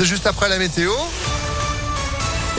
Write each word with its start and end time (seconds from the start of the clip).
C'est 0.00 0.06
juste 0.06 0.26
après 0.26 0.48
la 0.48 0.56
météo. 0.56 0.90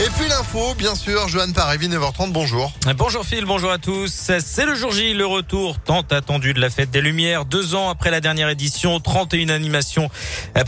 Et 0.04 0.10
puis 0.18 0.28
l'info, 0.28 0.74
bien 0.76 0.96
sûr, 0.96 1.28
Johan 1.28 1.52
Parévi, 1.52 1.88
9h30, 1.88 2.32
bonjour. 2.32 2.72
Bonjour 2.96 3.24
Phil, 3.24 3.44
bonjour 3.44 3.70
à 3.70 3.78
tous. 3.78 4.32
C'est 4.40 4.66
le 4.66 4.74
jour 4.74 4.90
J, 4.90 5.14
le 5.14 5.26
retour 5.26 5.78
tant 5.78 6.00
attendu 6.00 6.54
de 6.54 6.60
la 6.60 6.70
fête 6.70 6.90
des 6.90 7.00
Lumières. 7.00 7.44
Deux 7.44 7.76
ans 7.76 7.88
après 7.88 8.10
la 8.10 8.20
dernière 8.20 8.48
édition, 8.48 8.98
31 8.98 9.50
animations 9.50 10.10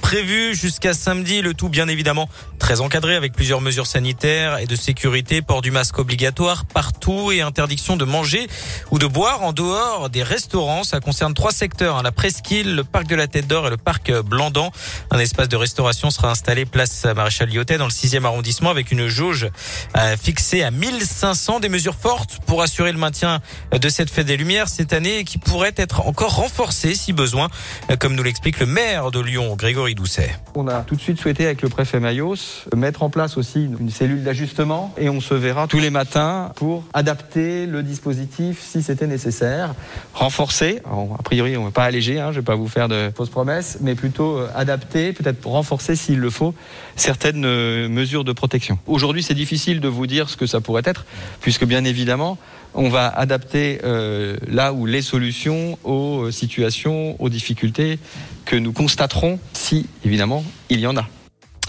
prévues 0.00 0.54
jusqu'à 0.54 0.94
samedi. 0.94 1.42
Le 1.42 1.52
tout 1.52 1.68
bien 1.68 1.88
évidemment 1.88 2.28
très 2.60 2.80
encadré 2.80 3.16
avec 3.16 3.32
plusieurs 3.32 3.60
mesures 3.60 3.88
sanitaires 3.88 4.58
et 4.58 4.66
de 4.66 4.76
sécurité, 4.76 5.42
port 5.42 5.62
du 5.62 5.72
masque 5.72 5.98
obligatoire 5.98 6.64
partout 6.64 7.32
et 7.32 7.40
interdiction 7.40 7.96
de 7.96 8.04
manger 8.04 8.46
ou 8.92 9.00
de 9.00 9.06
boire 9.06 9.42
en 9.42 9.52
dehors 9.52 10.10
des 10.10 10.22
restaurants. 10.22 10.84
Ça 10.84 11.00
concerne 11.00 11.34
trois 11.34 11.52
secteurs, 11.52 11.96
hein, 11.96 12.02
la 12.04 12.12
presqu'île, 12.12 12.76
le 12.76 12.84
parc 12.84 13.08
de 13.08 13.16
la 13.16 13.26
Tête 13.26 13.48
d'Or 13.48 13.66
et 13.66 13.70
le 13.70 13.78
parc 13.78 14.12
Blandan. 14.12 14.70
Un 15.10 15.18
espace 15.18 15.48
de 15.48 15.56
restauration 15.56 16.10
sera 16.10 16.30
installé 16.30 16.66
place 16.66 17.04
Maréchal 17.04 17.50
Lyotet 17.50 17.78
dans 17.78 17.86
le 17.86 17.90
6e 17.90 18.24
arrondissement 18.24 18.70
avec 18.70 18.92
une 18.92 19.08
jauge 19.24 19.48
euh, 19.96 20.16
fixée 20.20 20.62
à 20.62 20.70
1500. 20.70 21.60
Des 21.60 21.70
mesures 21.70 21.94
fortes 21.94 22.40
pour 22.46 22.60
assurer 22.62 22.92
le 22.92 22.98
maintien 22.98 23.40
de 23.72 23.88
cette 23.88 24.10
fête 24.10 24.26
des 24.26 24.36
Lumières 24.36 24.68
cette 24.68 24.92
année 24.92 25.24
qui 25.24 25.38
pourrait 25.38 25.72
être 25.76 26.06
encore 26.06 26.36
renforcée 26.36 26.94
si 26.94 27.12
besoin, 27.12 27.48
euh, 27.90 27.96
comme 27.96 28.14
nous 28.14 28.22
l'explique 28.22 28.60
le 28.60 28.66
maire 28.66 29.10
de 29.10 29.20
Lyon, 29.20 29.56
Grégory 29.56 29.94
Doucet. 29.94 30.36
On 30.54 30.68
a 30.68 30.80
tout 30.80 30.94
de 30.94 31.00
suite 31.00 31.18
souhaité 31.18 31.46
avec 31.46 31.62
le 31.62 31.70
préfet 31.70 32.00
Mayos 32.00 32.36
mettre 32.76 33.02
en 33.02 33.08
place 33.08 33.38
aussi 33.38 33.64
une 33.80 33.90
cellule 33.90 34.24
d'ajustement 34.24 34.94
et 34.98 35.08
on 35.08 35.20
se 35.20 35.34
verra 35.34 35.68
tous 35.68 35.80
les 35.80 35.90
matins 35.90 36.52
pour 36.56 36.84
adapter 36.92 37.64
le 37.66 37.82
dispositif 37.82 38.60
si 38.62 38.82
c'était 38.82 39.06
nécessaire, 39.06 39.74
renforcer. 40.12 40.82
a 40.84 41.22
priori, 41.22 41.56
on 41.56 41.60
ne 41.60 41.66
va 41.66 41.72
pas 41.72 41.84
alléger, 41.84 42.20
hein, 42.20 42.26
je 42.26 42.36
ne 42.36 42.40
vais 42.40 42.44
pas 42.44 42.56
vous 42.56 42.68
faire 42.68 42.88
de 42.88 43.10
fausses 43.16 43.30
promesses, 43.30 43.78
mais 43.80 43.94
plutôt 43.94 44.36
euh, 44.36 44.48
adapter, 44.54 45.12
peut-être 45.14 45.46
renforcer 45.46 45.96
s'il 45.96 46.18
le 46.18 46.30
faut 46.30 46.54
certaines 46.96 47.46
mesures 47.88 48.24
de 48.24 48.32
protection. 48.32 48.78
Aujourd'hui, 48.86 49.03
c'est 49.22 49.34
difficile 49.34 49.80
de 49.80 49.88
vous 49.88 50.06
dire 50.06 50.28
ce 50.28 50.36
que 50.36 50.46
ça 50.46 50.60
pourrait 50.60 50.82
être, 50.84 51.04
puisque 51.40 51.64
bien 51.64 51.84
évidemment, 51.84 52.38
on 52.74 52.88
va 52.88 53.08
adapter 53.08 53.80
euh, 53.84 54.36
là 54.48 54.72
où 54.72 54.86
les 54.86 55.02
solutions 55.02 55.78
aux 55.84 56.24
euh, 56.24 56.30
situations, 56.32 57.20
aux 57.20 57.28
difficultés 57.28 57.98
que 58.44 58.56
nous 58.56 58.72
constaterons, 58.72 59.38
si 59.52 59.86
évidemment 60.04 60.44
il 60.68 60.80
y 60.80 60.86
en 60.86 60.96
a. 60.96 61.06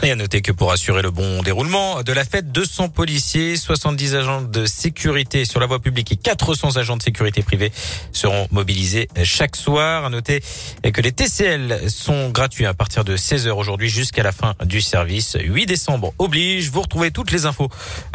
Et 0.04 0.12
à 0.12 0.16
noter 0.16 0.42
que 0.42 0.52
pour 0.52 0.72
assurer 0.72 1.02
le 1.02 1.10
bon 1.10 1.42
déroulement 1.42 2.04
de 2.04 2.12
la 2.12 2.24
fête, 2.24 2.52
200 2.52 2.90
policiers, 2.90 3.56
70 3.56 4.16
agents 4.16 4.42
de 4.42 4.66
sécurité 4.66 5.46
sur 5.46 5.60
la 5.60 5.66
voie 5.66 5.80
publique 5.80 6.12
et 6.12 6.16
400 6.16 6.78
agents 6.78 6.98
de 6.98 7.02
sécurité 7.02 7.42
privée 7.42 7.72
seront 8.12 8.48
mobilisés 8.52 9.08
chaque 9.24 9.56
soir. 9.56 10.06
À 10.06 10.10
noter 10.10 10.44
que 10.84 11.02
les 11.02 11.12
TCL 11.12 11.90
sont 11.90 12.30
gratuits 12.30 12.66
à 12.66 12.74
partir 12.74 13.04
de 13.04 13.16
16h 13.16 13.50
aujourd'hui 13.52 13.90
jusqu'à 13.90 14.24
la 14.24 14.32
fin 14.32 14.54
du 14.64 14.82
service. 14.82 15.38
8 15.40 15.66
décembre 15.66 16.14
oblige. 16.20 16.70
Vous 16.70 16.82
retrouvez 16.82 17.12
toutes 17.12 17.32
les 17.32 17.46
infos 17.46 17.70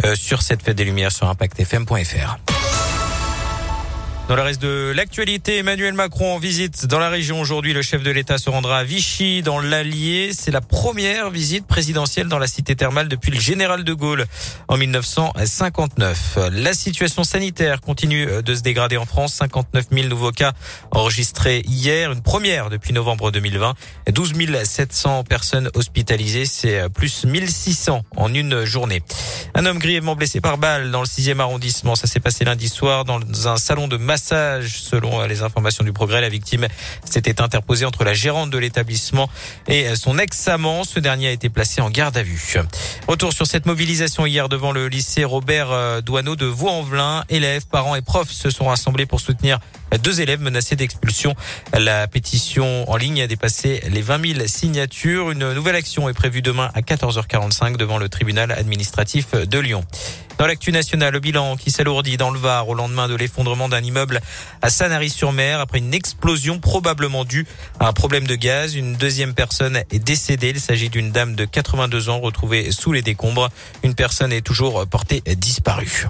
euh, 0.05 0.15
sur 0.15 0.43
cette 0.43 0.63
fête 0.63 0.77
des 0.77 0.85
Lumières 0.85 1.13
sur 1.13 1.29
impactfm.fr. 1.29 2.60
Dans 4.31 4.37
le 4.37 4.43
reste 4.43 4.63
de 4.63 4.93
l'actualité, 4.95 5.59
Emmanuel 5.59 5.93
Macron 5.93 6.37
en 6.37 6.39
visite 6.39 6.87
dans 6.87 7.01
la 7.01 7.09
région 7.09 7.41
aujourd'hui. 7.41 7.73
Le 7.73 7.83
chef 7.83 8.05
de 8.05 8.13
l'État 8.13 8.39
se 8.39 8.49
rendra 8.49 8.79
à 8.79 8.85
Vichy, 8.85 9.43
dans 9.43 9.59
l'Allier. 9.59 10.31
C'est 10.33 10.53
la 10.53 10.61
première 10.61 11.31
visite 11.31 11.67
présidentielle 11.67 12.29
dans 12.29 12.39
la 12.39 12.47
cité 12.47 12.77
thermale 12.77 13.09
depuis 13.09 13.33
le 13.33 13.41
général 13.41 13.83
de 13.83 13.93
Gaulle 13.93 14.27
en 14.69 14.77
1959. 14.77 16.39
La 16.53 16.75
situation 16.75 17.25
sanitaire 17.25 17.81
continue 17.81 18.29
de 18.41 18.55
se 18.55 18.61
dégrader 18.61 18.97
en 18.99 19.05
France. 19.05 19.35
59 19.35 19.87
000 19.91 20.07
nouveaux 20.07 20.31
cas 20.31 20.53
enregistrés 20.93 21.65
hier, 21.67 22.13
une 22.13 22.23
première 22.23 22.71
depuis 22.71 22.93
novembre 22.93 23.33
2020. 23.33 23.75
12 24.13 24.33
700 24.63 25.25
personnes 25.25 25.71
hospitalisées, 25.75 26.47
c'est 26.47 26.89
plus 26.91 27.25
1600 27.25 28.05
en 28.17 28.33
une 28.33 28.65
journée. 28.65 29.03
Un 29.57 29.67
homme 29.67 29.81
grièvement 29.81 30.15
blessé 30.15 30.41
par 30.41 30.57
balle 30.57 30.93
dans 30.93 31.01
le 31.01 31.07
6e 31.07 31.41
arrondissement. 31.41 31.97
Ça 31.97 32.07
s'est 32.07 32.21
passé 32.21 32.45
lundi 32.45 32.69
soir 32.69 33.05
dans 33.05 33.19
un 33.49 33.57
salon 33.57 33.89
de 33.89 33.97
massage 33.97 34.20
Selon 34.21 35.25
les 35.25 35.43
informations 35.43 35.85
du 35.85 35.93
progrès, 35.93 36.21
la 36.21 36.29
victime 36.29 36.67
s'était 37.05 37.41
interposée 37.41 37.85
entre 37.85 38.05
la 38.05 38.15
gérante 38.15 38.51
de 38.51 38.59
l'établissement 38.59 39.29
et 39.67 39.95
son 39.97 40.19
ex-amant. 40.19 40.85
Ce 40.85 41.01
dernier 41.01 41.29
a 41.29 41.33
été 41.33 41.49
placé 41.49 41.81
en 41.81 41.91
garde 41.91 42.17
à 42.17 42.23
vue. 42.23 42.57
Retour 43.09 43.33
sur 43.33 43.47
cette 43.47 43.67
mobilisation 43.67 44.27
hier 44.27 44.49
devant 44.49 44.73
le 44.73 44.89
lycée 44.89 45.25
Robert 45.25 45.71
euh, 45.71 46.01
Douaneau 46.01 46.37
de 46.37 46.47
Vaux-en-Velin. 46.47 47.25
Élèves, 47.29 47.67
parents 47.67 47.97
et 47.97 48.03
profs 48.03 48.31
se 48.31 48.51
sont 48.51 48.67
rassemblés 48.67 49.07
pour 49.07 49.21
soutenir 49.21 49.59
deux 49.99 50.21
élèves 50.21 50.41
menacés 50.41 50.77
d'expulsion. 50.77 51.35
La 51.77 52.07
pétition 52.07 52.89
en 52.91 52.97
ligne 52.97 53.23
a 53.23 53.27
dépassé 53.27 53.83
les 53.89 54.03
20 54.03 54.35
000 54.35 54.47
signatures. 54.47 55.31
Une 55.31 55.53
nouvelle 55.53 55.77
action 55.77 56.09
est 56.09 56.15
prévue 56.15 56.43
demain 56.43 56.71
à 56.75 56.81
14h45 56.81 57.77
devant 57.77 57.99
le 57.99 58.09
tribunal 58.09 58.53
administratif 58.53 59.33
de 59.35 59.59
Lyon. 59.59 59.85
Dans 60.41 60.47
l'actu 60.47 60.73
nationale, 60.73 61.13
le 61.13 61.21
bilan 61.21 61.59
qui 61.59 61.71
s'alourdit 61.71 62.17
dans 62.17 62.31
le 62.31 62.39
Var 62.39 62.67
au 62.67 62.73
lendemain 62.73 63.09
de 63.09 63.15
l'effondrement 63.15 63.69
d'un 63.69 63.83
immeuble 63.83 64.23
à 64.63 64.71
Sanary-sur-Mer 64.71 65.61
après 65.61 65.81
une 65.81 65.93
explosion 65.93 66.61
probablement 66.61 67.27
due 67.27 67.47
à 67.79 67.89
un 67.89 67.93
problème 67.93 68.27
de 68.27 68.37
gaz. 68.37 68.75
Une 68.75 68.95
deuxième 68.95 69.35
personne 69.35 69.83
est 69.91 69.99
décédée. 69.99 70.49
Il 70.49 70.59
s'agit 70.59 70.89
d'une 70.89 71.13
dame 71.13 71.35
de 71.35 71.45
82 71.45 72.09
ans 72.09 72.21
retrouvée 72.21 72.73
sous 72.73 72.93
les 72.93 73.03
décombres. 73.03 73.51
Une 73.83 73.95
personne 73.95 74.33
est 74.33 74.41
toujours 74.41 74.87
portée 74.87 75.23
disparue. 75.37 76.07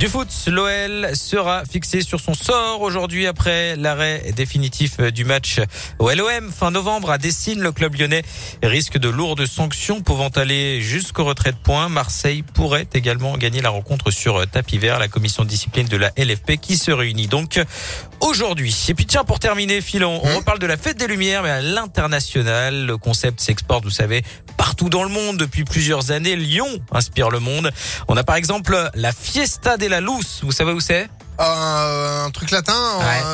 Du 0.00 0.08
foot, 0.08 0.28
l'OL 0.48 1.10
sera 1.14 1.62
fixé 1.64 2.02
sur 2.02 2.18
son 2.18 2.34
sort 2.34 2.80
aujourd'hui 2.80 3.28
après 3.28 3.76
l'arrêt 3.76 4.32
définitif 4.34 4.98
du 4.98 5.24
match 5.24 5.60
au 6.00 6.10
LOM 6.10 6.50
fin 6.50 6.72
novembre 6.72 7.12
à 7.12 7.16
Dessine. 7.16 7.60
Le 7.60 7.70
club 7.70 7.94
lyonnais 7.94 8.22
risque 8.64 8.98
de 8.98 9.08
lourdes 9.08 9.46
sanctions 9.46 10.02
pouvant 10.02 10.30
aller 10.30 10.80
jusqu'au 10.80 11.24
retrait 11.24 11.52
de 11.52 11.56
points. 11.56 11.88
Marseille 11.88 12.42
pourrait 12.42 12.88
également 12.92 13.38
gagner 13.38 13.62
la 13.62 13.70
rencontre 13.70 14.10
sur 14.10 14.44
tapis 14.50 14.78
vert. 14.78 14.98
La 14.98 15.06
commission 15.06 15.44
de 15.44 15.48
discipline 15.48 15.86
de 15.86 15.96
la 15.96 16.10
LFP 16.18 16.56
qui 16.60 16.76
se 16.76 16.90
réunit 16.90 17.28
donc 17.28 17.62
aujourd'hui. 18.20 18.76
Et 18.88 18.94
puis 18.94 19.06
tiens, 19.06 19.22
pour 19.22 19.38
terminer, 19.38 19.80
Philon, 19.80 20.20
on 20.24 20.28
mmh. 20.28 20.36
reparle 20.36 20.58
de 20.58 20.66
la 20.66 20.76
fête 20.76 20.98
des 20.98 21.06
Lumières, 21.06 21.44
mais 21.44 21.50
à 21.50 21.60
l'international. 21.60 22.84
Le 22.84 22.98
concept 22.98 23.40
s'exporte, 23.40 23.84
vous 23.84 23.90
savez, 23.90 24.22
partout 24.56 24.88
dans 24.88 25.04
le 25.04 25.10
monde 25.10 25.36
depuis 25.36 25.62
plusieurs 25.62 26.10
années. 26.10 26.34
Lyon 26.34 26.68
inspire 26.90 27.30
le 27.30 27.38
monde. 27.38 27.70
On 28.08 28.16
a 28.16 28.24
par 28.24 28.34
exemple 28.34 28.90
la 28.94 29.12
Fiesta 29.12 29.76
de 29.76 29.83
la 29.88 30.00
Luz. 30.00 30.40
Vous 30.42 30.52
savez 30.52 30.72
où 30.72 30.80
c'est 30.80 31.08
un 31.36 32.30
truc 32.30 32.52
latin 32.52 32.72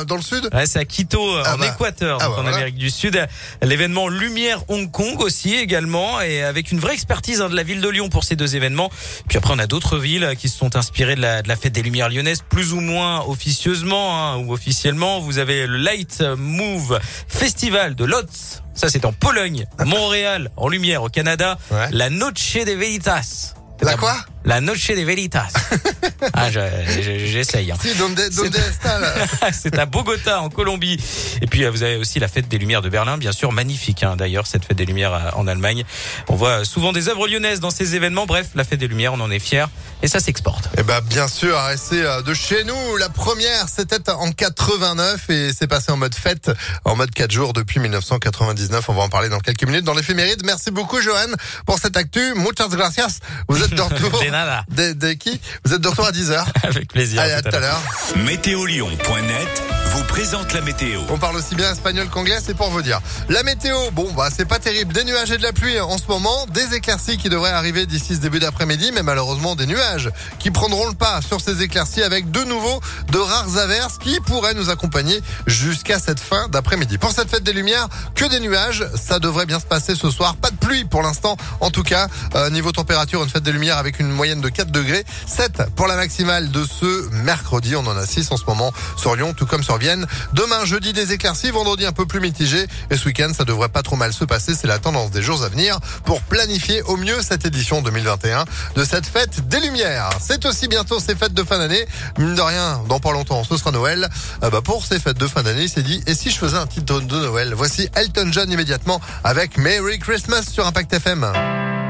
dans 0.07 0.15
le 0.15 0.23
sud 0.23 0.49
ouais, 0.53 0.65
c'est 0.65 0.79
à 0.79 0.85
Quito 0.85 1.21
ah 1.45 1.53
en 1.53 1.59
bah. 1.59 1.67
Équateur 1.67 2.17
ah 2.19 2.29
bah 2.29 2.35
en 2.39 2.47
Amérique 2.47 2.75
du 2.75 2.89
Sud. 2.89 3.23
L'événement 3.61 4.07
Lumière 4.07 4.63
Hong 4.69 4.89
Kong 4.89 5.21
aussi 5.21 5.53
également 5.53 6.19
et 6.19 6.41
avec 6.41 6.71
une 6.71 6.79
vraie 6.79 6.95
expertise 6.95 7.41
hein, 7.41 7.49
de 7.49 7.55
la 7.55 7.61
ville 7.61 7.79
de 7.79 7.87
Lyon 7.87 8.09
pour 8.09 8.23
ces 8.23 8.35
deux 8.35 8.55
événements. 8.55 8.89
Puis 9.27 9.37
après 9.37 9.53
on 9.53 9.59
a 9.59 9.67
d'autres 9.67 9.99
villes 9.99 10.33
qui 10.39 10.49
se 10.49 10.57
sont 10.57 10.75
inspirées 10.75 11.15
de 11.15 11.21
la, 11.21 11.43
de 11.43 11.47
la 11.47 11.55
fête 11.55 11.73
des 11.73 11.83
Lumières 11.83 12.09
lyonnaises 12.09 12.41
plus 12.49 12.73
ou 12.73 12.79
moins 12.79 13.23
officieusement 13.25 14.17
hein, 14.17 14.37
ou 14.37 14.51
officiellement. 14.51 15.19
Vous 15.19 15.37
avez 15.37 15.67
le 15.67 15.77
Light 15.77 16.23
Move 16.37 16.99
Festival 17.27 17.93
de 17.93 18.05
Lotz 18.05 18.63
ça 18.73 18.89
c'est 18.89 19.05
en 19.05 19.13
Pologne 19.13 19.67
Montréal 19.85 20.49
en 20.57 20.67
lumière 20.69 21.03
au 21.03 21.09
Canada. 21.09 21.57
La 21.91 22.09
Noche 22.09 22.53
de 22.53 22.71
Veritas. 22.71 23.53
La 23.81 23.95
quoi? 23.95 24.15
La 24.45 24.61
Noche 24.61 24.87
de 24.87 25.01
Veritas. 25.01 25.47
ah, 26.33 26.49
j'essaye. 26.51 27.71
Hein. 27.71 27.77
C'est 29.51 29.77
à 29.77 29.85
Bogota, 29.85 30.41
en 30.41 30.49
Colombie. 30.49 30.97
Et 31.41 31.47
puis, 31.47 31.65
vous 31.65 31.83
avez 31.83 31.97
aussi 31.97 32.19
la 32.19 32.27
fête 32.27 32.47
des 32.47 32.57
Lumières 32.57 32.81
de 32.81 32.89
Berlin, 32.89 33.17
bien 33.17 33.31
sûr, 33.31 33.51
magnifique. 33.51 34.03
Hein, 34.03 34.15
D'ailleurs, 34.15 34.47
cette 34.47 34.65
fête 34.65 34.77
des 34.77 34.85
Lumières 34.85 35.13
euh, 35.13 35.29
en 35.35 35.47
Allemagne. 35.47 35.83
On 36.29 36.35
voit 36.35 36.65
souvent 36.65 36.91
des 36.91 37.09
œuvres 37.09 37.27
lyonnaises 37.27 37.59
dans 37.59 37.69
ces 37.69 37.95
événements. 37.95 38.25
Bref, 38.25 38.47
la 38.55 38.63
fête 38.63 38.79
des 38.79 38.87
Lumières, 38.87 39.13
on 39.13 39.19
en 39.19 39.31
est 39.31 39.39
fiers. 39.39 39.65
Et 40.03 40.07
ça 40.07 40.19
s'exporte. 40.19 40.69
Eh 40.77 40.83
ben, 40.83 40.99
bien 41.01 41.27
sûr, 41.27 41.57
c'est 41.77 42.03
euh, 42.03 42.21
de 42.21 42.33
chez 42.33 42.63
nous. 42.63 42.97
La 42.97 43.09
première, 43.09 43.67
c'était 43.69 44.09
en 44.09 44.31
89 44.31 45.29
et 45.29 45.51
c'est 45.57 45.67
passé 45.67 45.91
en 45.91 45.97
mode 45.97 46.15
fête, 46.15 46.51
en 46.85 46.95
mode 46.95 47.11
4 47.11 47.31
jours 47.31 47.53
depuis 47.53 47.79
1999. 47.79 48.89
On 48.89 48.93
va 48.93 49.03
en 49.03 49.09
parler 49.09 49.29
dans 49.29 49.39
quelques 49.39 49.63
minutes 49.63 49.83
dans 49.83 49.93
l'éphéméride. 49.93 50.41
Merci 50.43 50.71
beaucoup, 50.71 50.99
Johan, 51.01 51.27
pour 51.65 51.77
cette 51.77 51.97
actu. 51.97 52.33
Muchas 52.35 52.67
gracias. 52.69 53.19
Vous 53.47 53.61
êtes 53.63 53.73
de 53.73 53.81
retour. 53.81 54.23
nada. 54.31 54.65
De, 54.69 55.13
qui? 55.13 55.39
Vous 55.65 55.73
êtes 55.73 55.81
de 55.81 55.87
retour 55.87 56.05
à 56.05 56.11
10h. 56.11 56.43
Avec 56.63 56.91
plaisir. 56.91 57.21
Allez, 57.21 57.33
à 57.33 57.41
tout 57.41 57.55
à 57.55 57.59
l'heure. 57.59 57.81
Météolion.net 58.25 59.63
vous 59.93 60.03
présente 60.05 60.53
la 60.53 60.61
météo. 60.61 61.01
On 61.09 61.17
parle 61.17 61.35
aussi 61.35 61.53
bien 61.53 61.69
espagnol 61.69 62.07
qu'anglais, 62.07 62.39
c'est 62.41 62.53
pour 62.53 62.69
vous 62.69 62.81
dire. 62.81 63.01
La 63.27 63.43
météo, 63.43 63.91
bon, 63.91 64.09
bah, 64.13 64.29
c'est 64.35 64.45
pas 64.45 64.57
terrible. 64.57 64.93
Des 64.93 65.03
nuages 65.03 65.31
et 65.31 65.37
de 65.37 65.43
la 65.43 65.51
pluie 65.51 65.79
en 65.81 65.97
ce 65.97 66.07
moment. 66.07 66.45
Des 66.47 66.75
éclaircies 66.75 67.17
qui 67.17 67.27
devraient 67.27 67.51
arriver 67.51 67.85
d'ici 67.85 68.15
ce 68.15 68.21
début 68.21 68.39
d'après-midi, 68.39 68.91
mais 68.93 69.03
malheureusement 69.03 69.55
des 69.55 69.65
nuages 69.65 70.09
qui 70.39 70.49
prendront 70.49 70.87
le 70.87 70.93
pas 70.93 71.21
sur 71.21 71.41
ces 71.41 71.61
éclaircies 71.61 72.03
avec 72.03 72.31
de 72.31 72.41
nouveau 72.45 72.79
de 73.11 73.17
rares 73.17 73.57
averses 73.57 73.97
qui 73.97 74.19
pourraient 74.21 74.53
nous 74.53 74.69
accompagner 74.69 75.21
jusqu'à 75.45 75.99
cette 75.99 76.21
fin 76.21 76.47
d'après-midi. 76.47 76.97
Pour 76.97 77.11
cette 77.11 77.29
fête 77.29 77.43
des 77.43 77.53
Lumières, 77.53 77.89
que 78.15 78.25
des 78.25 78.39
nuages. 78.39 78.85
Ça 78.95 79.19
devrait 79.19 79.45
bien 79.45 79.59
se 79.59 79.65
passer 79.65 79.95
ce 79.95 80.09
soir. 80.09 80.37
Pas 80.37 80.51
de 80.51 80.55
pluie 80.55 80.85
pour 80.85 81.01
l'instant. 81.01 81.35
En 81.59 81.69
tout 81.69 81.83
cas, 81.83 82.07
euh, 82.35 82.49
niveau 82.49 82.71
température, 82.71 83.21
une 83.23 83.29
fête 83.29 83.43
des 83.43 83.51
Lumières 83.51 83.77
avec 83.77 83.99
une 83.99 84.11
moyenne 84.21 84.39
de 84.39 84.49
4 84.49 84.69
degrés. 84.69 85.03
7 85.25 85.63
pour 85.75 85.87
la 85.87 85.95
maximale 85.95 86.51
de 86.51 86.63
ce 86.63 87.09
mercredi. 87.09 87.75
On 87.75 87.87
en 87.87 87.97
a 87.97 88.05
6 88.05 88.31
en 88.31 88.37
ce 88.37 88.45
moment 88.45 88.71
sur 88.95 89.15
Lyon, 89.15 89.33
tout 89.33 89.47
comme 89.47 89.63
sur 89.63 89.77
Vienne. 89.79 90.05
Demain, 90.33 90.63
jeudi, 90.63 90.93
des 90.93 91.11
éclaircies. 91.11 91.49
Vendredi, 91.49 91.87
un 91.87 91.91
peu 91.91 92.05
plus 92.05 92.19
mitigé. 92.19 92.67
Et 92.91 92.97
ce 92.97 93.05
week-end, 93.07 93.31
ça 93.35 93.45
devrait 93.45 93.69
pas 93.69 93.81
trop 93.81 93.95
mal 93.95 94.13
se 94.13 94.23
passer. 94.23 94.53
C'est 94.53 94.67
la 94.67 94.77
tendance 94.77 95.09
des 95.09 95.23
jours 95.23 95.43
à 95.43 95.49
venir 95.49 95.79
pour 96.05 96.21
planifier 96.21 96.83
au 96.83 96.97
mieux 96.97 97.19
cette 97.23 97.47
édition 97.47 97.81
2021 97.81 98.45
de 98.75 98.83
cette 98.83 99.07
fête 99.07 99.47
des 99.47 99.59
Lumières. 99.59 100.11
C'est 100.21 100.45
aussi 100.45 100.67
bientôt 100.67 100.99
ces 100.99 101.15
fêtes 101.15 101.33
de 101.33 101.43
fin 101.43 101.57
d'année. 101.57 101.83
Mine 102.19 102.35
de 102.35 102.41
rien, 102.41 102.79
dans 102.87 102.99
pas 102.99 103.13
longtemps, 103.13 103.43
ce 103.43 103.57
sera 103.57 103.71
Noël. 103.71 104.07
Euh, 104.43 104.51
bah, 104.51 104.61
pour 104.63 104.85
ces 104.85 104.99
fêtes 104.99 105.17
de 105.17 105.25
fin 105.25 105.41
d'année, 105.41 105.63
il 105.63 105.69
s'est 105.69 105.81
dit, 105.81 106.03
et 106.05 106.13
si 106.13 106.29
je 106.29 106.37
faisais 106.37 106.57
un 106.57 106.67
titre 106.67 107.01
de 107.01 107.15
Noël? 107.15 107.55
Voici 107.55 107.89
Elton 107.95 108.29
John 108.31 108.51
immédiatement 108.51 109.01
avec 109.23 109.57
Merry 109.57 109.97
Christmas 109.97 110.43
sur 110.43 110.67
Impact 110.67 110.93
FM. 110.93 111.21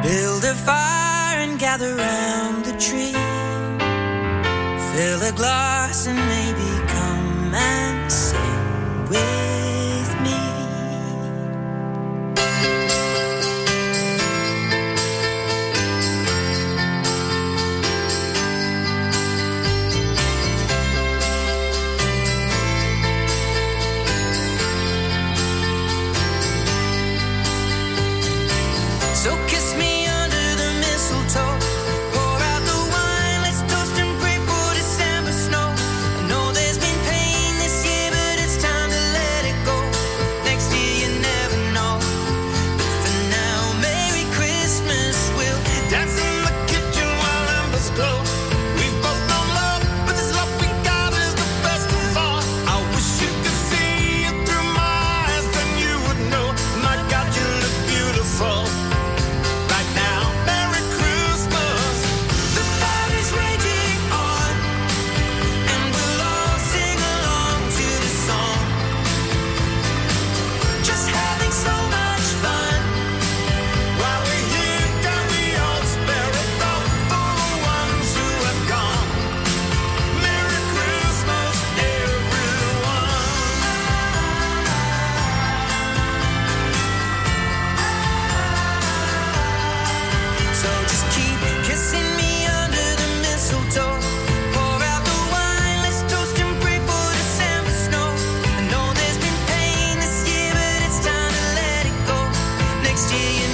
Build 0.01 0.45
a 0.45 0.55
fire 0.55 1.20
gather 1.61 1.93
round 1.93 2.65
the 2.65 2.75
tree. 2.79 3.13
Fill 4.91 5.21
a 5.21 5.31
glass 5.31 6.07
and 6.07 6.17
maybe 6.17 6.87
come 6.87 7.53
and 7.53 8.11
sing 8.11 9.07
with 9.09 9.50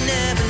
never 0.08 0.47